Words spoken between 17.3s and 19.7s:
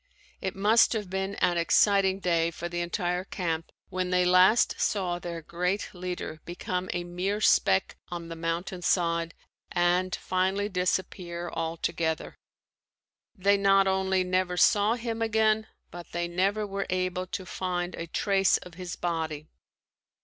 find a trace of his body.